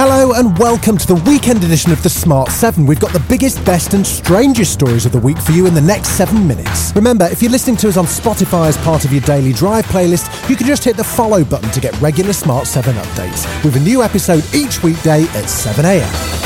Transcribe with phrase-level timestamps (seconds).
[0.00, 2.86] Hello and welcome to the weekend edition of the Smart 7.
[2.86, 5.80] We've got the biggest, best, and strangest stories of the week for you in the
[5.80, 6.94] next seven minutes.
[6.94, 10.48] Remember, if you're listening to us on Spotify as part of your daily drive playlist,
[10.48, 13.80] you can just hit the follow button to get regular Smart 7 updates, with a
[13.80, 16.37] new episode each weekday at 7am.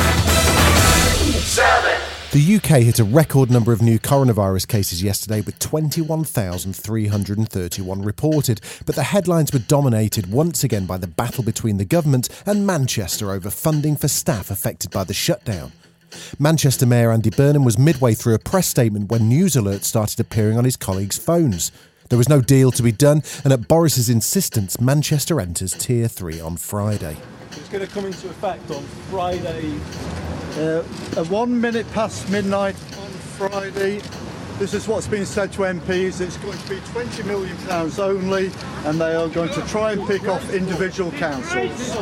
[2.33, 8.95] The UK hit a record number of new coronavirus cases yesterday with 21,331 reported, but
[8.95, 13.51] the headlines were dominated once again by the battle between the government and Manchester over
[13.51, 15.73] funding for staff affected by the shutdown.
[16.39, 20.57] Manchester Mayor Andy Burnham was midway through a press statement when news alerts started appearing
[20.57, 21.71] on his colleagues' phones.
[22.13, 26.43] There was no deal to be done, and at Boris's insistence, Manchester enters Tier 3
[26.43, 27.17] on Friday.
[27.53, 29.81] It's going to come into effect on Friday.
[30.59, 30.85] Uh,
[31.19, 34.03] at one minute past midnight on Friday.
[34.59, 36.21] This is what's been said to MPs.
[36.21, 38.51] It's going to be 20 million pounds only,
[38.85, 41.97] and they are going to try and pick off individual councils.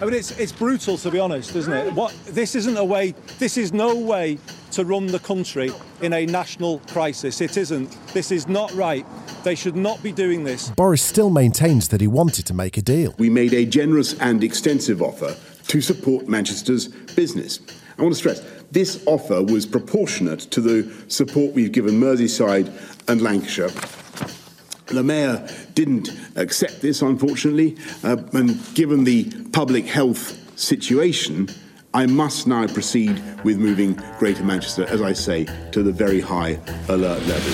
[0.00, 1.92] I mean, it's, it's brutal to be honest, isn't it?
[1.92, 3.14] What this isn't a way.
[3.40, 4.38] This is no way
[4.70, 7.40] to run the country in a national crisis.
[7.40, 7.90] It isn't.
[8.14, 9.04] This is not right.
[9.42, 10.70] They should not be doing this.
[10.70, 13.14] Boris still maintains that he wanted to make a deal.
[13.18, 15.36] we made a generous and extensive offer
[15.66, 16.86] to support Manchester's
[17.16, 17.58] business.
[17.98, 22.70] I want to stress this offer was proportionate to the support we've given Merseyside
[23.08, 23.70] and Lancashire.
[24.88, 31.50] The mayor didn't accept this, unfortunately, uh, and given the public health situation,
[31.92, 36.58] I must now proceed with moving Greater Manchester, as I say, to the very high
[36.88, 37.52] alert level.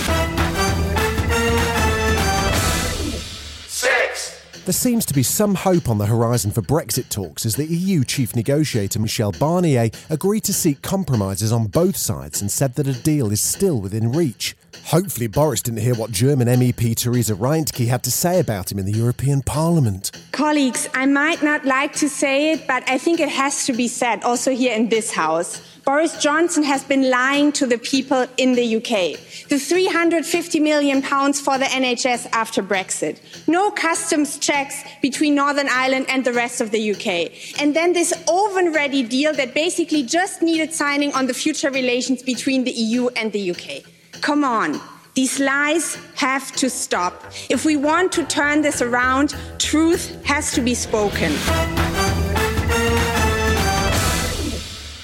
[3.66, 4.40] Six.
[4.64, 8.04] There seems to be some hope on the horizon for Brexit talks as the EU
[8.04, 12.92] chief negotiator Michel Barnier agreed to seek compromises on both sides and said that a
[12.92, 14.54] deal is still within reach.
[14.86, 18.86] Hopefully, Boris didn't hear what German MEP Theresa Reintke had to say about him in
[18.86, 20.10] the European Parliament.
[20.32, 23.88] Colleagues, I might not like to say it, but I think it has to be
[23.88, 25.60] said also here in this House.
[25.84, 29.20] Boris Johnson has been lying to the people in the UK.
[29.50, 33.18] The 350 million pounds for the NHS after Brexit.
[33.46, 37.60] No customs checks between Northern Ireland and the rest of the UK.
[37.60, 42.22] And then this oven ready deal that basically just needed signing on the future relations
[42.22, 43.93] between the EU and the UK.
[44.24, 44.80] Come on.
[45.12, 47.24] These lies have to stop.
[47.50, 51.30] If we want to turn this around, truth has to be spoken.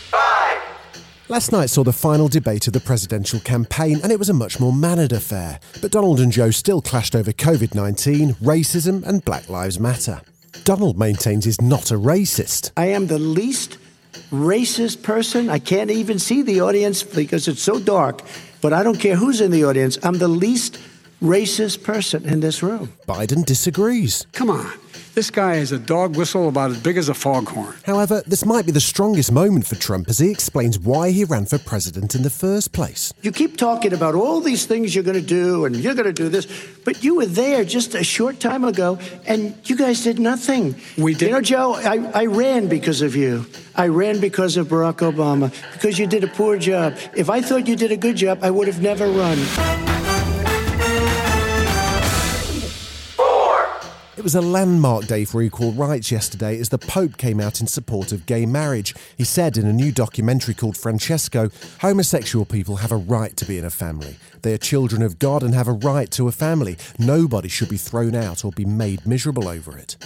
[0.08, 0.58] Five.
[1.28, 4.58] Last night saw the final debate of the presidential campaign, and it was a much
[4.58, 5.60] more mannered affair.
[5.82, 10.22] But Donald and Joe still clashed over COVID 19, racism, and Black Lives Matter.
[10.64, 12.70] Donald maintains he's not a racist.
[12.74, 13.76] I am the least
[14.30, 15.50] racist person.
[15.50, 18.22] I can't even see the audience because it's so dark.
[18.60, 19.98] But I don't care who's in the audience.
[20.02, 20.78] I'm the least
[21.22, 22.92] racist person in this room.
[23.06, 24.26] Biden disagrees.
[24.32, 24.72] Come on.
[25.12, 27.74] This guy is a dog whistle about as big as a foghorn.
[27.84, 31.46] However, this might be the strongest moment for Trump as he explains why he ran
[31.46, 33.12] for president in the first place.
[33.20, 36.12] You keep talking about all these things you're going to do and you're going to
[36.12, 36.46] do this,
[36.84, 40.76] but you were there just a short time ago and you guys did nothing.
[40.96, 43.46] We did- You know, Joe, I, I ran because of you.
[43.74, 46.96] I ran because of Barack Obama, because you did a poor job.
[47.16, 49.89] If I thought you did a good job, I would have never run.
[54.20, 57.66] It was a landmark day for equal rights yesterday as the Pope came out in
[57.66, 58.94] support of gay marriage.
[59.16, 61.48] He said in a new documentary called Francesco
[61.80, 64.16] homosexual people have a right to be in a family.
[64.42, 66.76] They are children of God and have a right to a family.
[66.98, 69.96] Nobody should be thrown out or be made miserable over it.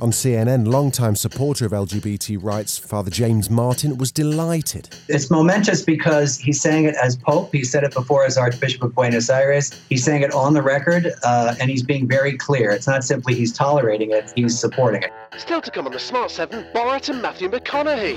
[0.00, 4.88] On CNN, longtime supporter of LGBT rights, Father James Martin, was delighted.
[5.08, 7.52] It's momentous because he's saying it as Pope.
[7.52, 9.78] He said it before as Archbishop of Buenos Aires.
[9.90, 12.70] He's saying it on the record, uh, and he's being very clear.
[12.70, 15.12] It's not simply he's tolerating it, he's supporting it.
[15.38, 18.16] Still to come on the Smart 7, Borat and Matthew McConaughey.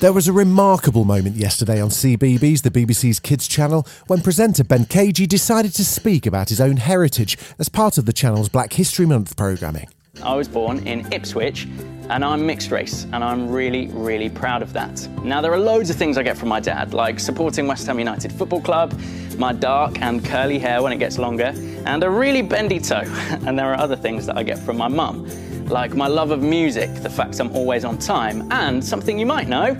[0.00, 4.86] There was a remarkable moment yesterday on CBeebies, the BBC's kids channel, when presenter Ben
[4.86, 9.04] Cajee decided to speak about his own heritage as part of the channel's Black History
[9.04, 9.90] Month programming.
[10.24, 11.68] I was born in Ipswich
[12.08, 15.06] and I'm mixed race, and I'm really, really proud of that.
[15.22, 17.98] Now, there are loads of things I get from my dad, like supporting West Ham
[17.98, 18.98] United Football Club,
[19.36, 21.52] my dark and curly hair when it gets longer,
[21.84, 23.04] and a really bendy toe.
[23.46, 25.28] And there are other things that I get from my mum,
[25.70, 29.48] like my love of music, the fact I'm always on time, and something you might
[29.48, 29.74] know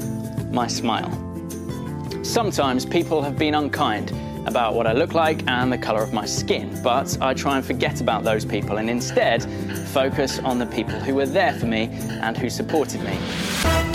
[0.52, 1.10] my smile.
[2.22, 4.12] Sometimes people have been unkind
[4.46, 7.66] about what I look like and the colour of my skin, but I try and
[7.66, 9.42] forget about those people and instead
[9.88, 11.88] focus on the people who were there for me
[12.22, 13.89] and who supported me.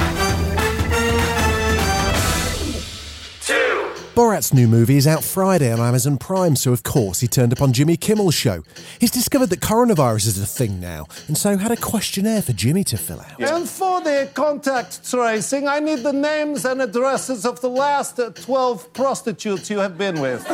[4.16, 7.62] Borat's new movie is out Friday on Amazon Prime, so of course he turned up
[7.62, 8.64] on Jimmy Kimmel's show.
[8.98, 12.86] He's discovered that coronavirus is a thing now, and so had a questionnaire for Jimmy
[12.86, 13.42] to fill out.
[13.42, 18.30] And for the contact tracing, I need the names and addresses of the last uh,
[18.30, 20.46] 12 prostitutes you have been with.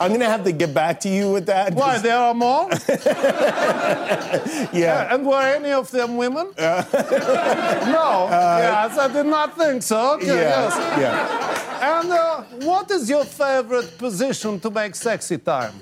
[0.00, 1.74] I'm going to have to get back to you with that.
[1.74, 2.70] Why, there are more?
[4.72, 5.14] yeah.
[5.14, 6.52] And were any of them women?
[6.58, 6.86] no.
[8.30, 10.14] yes, I did not think so.
[10.14, 10.98] Okay, Uh, Yeah, yes.
[10.98, 11.49] yeah.
[11.80, 15.72] And uh, what is your favorite position to make sexy time?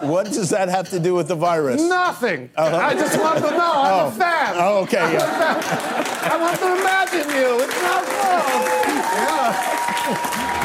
[0.00, 1.80] What does that have to do with the virus?
[1.80, 2.50] Nothing.
[2.56, 2.76] Uh-huh.
[2.76, 3.72] I just want to know.
[3.76, 4.08] I'm Oh.
[4.08, 4.54] a fan.
[4.58, 5.60] Oh, okay, I'm a yeah.
[5.60, 6.32] fan.
[6.32, 7.60] I want to imagine you.
[7.64, 8.64] It's not wrong.
[9.24, 10.64] Yeah.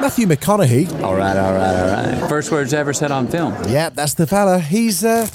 [0.00, 1.02] Matthew McConaughey.
[1.02, 2.28] All right, all right, all right.
[2.28, 3.54] First words ever said on film.
[3.68, 4.60] Yeah, that's the fella.
[4.60, 5.26] He's, uh.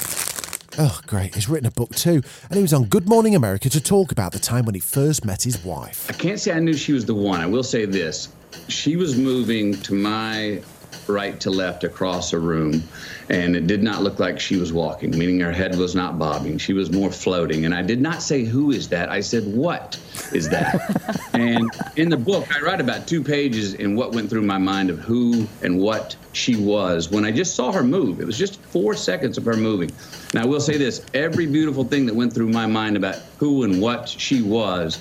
[0.77, 1.35] Oh, great.
[1.35, 2.21] He's written a book too.
[2.49, 5.25] And he was on Good Morning America to talk about the time when he first
[5.25, 6.09] met his wife.
[6.09, 7.41] I can't say I knew she was the one.
[7.41, 8.29] I will say this.
[8.67, 10.61] She was moving to my
[11.07, 12.83] right to left across a room,
[13.29, 16.57] and it did not look like she was walking, meaning her head was not bobbing.
[16.57, 17.65] She was more floating.
[17.65, 19.09] And I did not say, Who is that?
[19.09, 19.99] I said, What
[20.33, 21.19] is that?
[21.33, 24.89] and in the book, I write about two pages in what went through my mind
[24.89, 28.19] of who and what she was when I just saw her move.
[28.19, 29.91] It was just four seconds of her moving.
[30.33, 33.63] Now, I will say this every beautiful thing that went through my mind about who
[33.63, 34.99] and what she was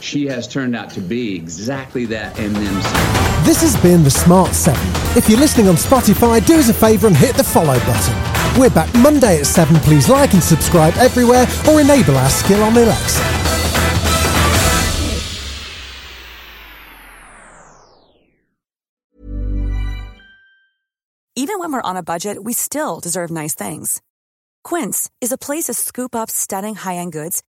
[0.00, 3.44] she has turned out to be exactly that and then some.
[3.44, 4.80] This has been The Smart 7.
[5.16, 8.60] If you're listening on Spotify, do us a favour and hit the follow button.
[8.60, 9.76] We're back Monday at 7.
[9.76, 13.24] Please like and subscribe everywhere or enable our skill on Alexa.
[21.36, 24.02] Even when we're on a budget, we still deserve nice things.
[24.64, 27.42] Quince is a place to scoop up stunning high-end goods